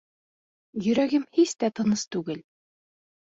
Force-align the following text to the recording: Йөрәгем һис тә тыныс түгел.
Йөрәгем 0.85 1.27
һис 1.39 1.53
тә 1.65 1.69
тыныс 1.81 2.07
түгел. 2.17 2.41